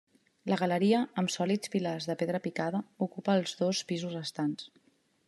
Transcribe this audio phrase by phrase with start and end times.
[0.51, 4.69] La galeria, amb sòlids pilars de pedra picada, ocupa els dos pisos restants.